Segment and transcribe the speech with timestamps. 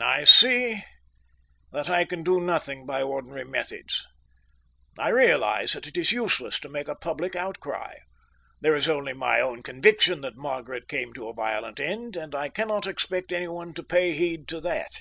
[0.00, 0.84] "I see
[1.72, 4.06] that I can do nothing by ordinary methods.
[4.96, 7.94] I realize that it is useless to make a public outcry.
[8.60, 12.50] There is only my own conviction that Margaret came to a violent end, and I
[12.50, 14.92] cannot expect anyone to pay heed to that."